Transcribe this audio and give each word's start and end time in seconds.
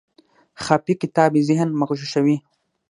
خافي 0.63 0.93
کتاب 1.01 1.31
یې 1.37 1.41
ذهن 1.49 1.69
مغشوشوي. 1.79 2.37